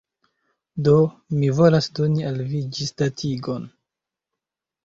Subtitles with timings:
[0.87, 0.95] Do.
[1.41, 3.71] Mi volas doni al vi ĝisdatigon